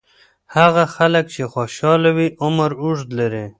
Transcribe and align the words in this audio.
هغه 0.55 0.83
خلک 0.95 1.25
چې 1.33 1.41
خوشاله 1.53 2.09
وي، 2.15 2.27
عمر 2.43 2.71
اوږد 2.83 3.09
لري. 3.19 3.45